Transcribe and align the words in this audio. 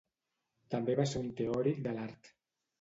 També 0.75 0.95
va 1.01 1.07
ser 1.13 1.23
un 1.27 1.29
teòric 1.43 1.87
de 1.91 1.97
l'art. 2.01 2.35